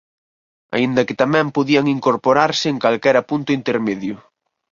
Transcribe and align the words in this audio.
Aínda 0.75 1.05
que 1.07 1.19
tamén 1.21 1.47
podían 1.57 1.85
incorporarse 1.95 2.65
en 2.69 2.77
calquera 2.83 3.21
punto 3.29 3.49
intermedio. 3.59 4.15